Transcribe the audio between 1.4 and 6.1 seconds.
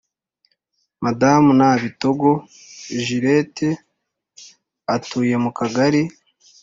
nabitoogo juliet atuye mu kagari